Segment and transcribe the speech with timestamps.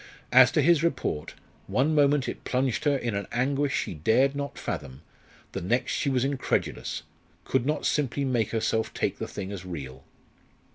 [0.31, 1.35] As to his report,
[1.67, 5.03] one moment it plunged her in an anguish she dared not fathom;
[5.51, 7.03] the next she was incredulous
[7.43, 10.03] could not simply make herself take the thing as real.